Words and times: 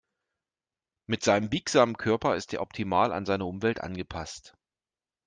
Mit 1.07 1.23
seinem 1.23 1.51
biegsamen 1.51 1.95
Körper 1.95 2.35
ist 2.35 2.51
er 2.53 2.61
optimal 2.61 3.11
an 3.11 3.27
seine 3.27 3.45
Umwelt 3.45 3.81
angepasst. 3.81 4.57